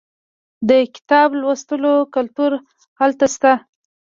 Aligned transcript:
د 0.69 0.71
کتاب 0.95 1.29
لوستلو 1.41 1.93
کلتور 2.15 2.51
هلته 2.99 3.25
شته. 3.33 3.53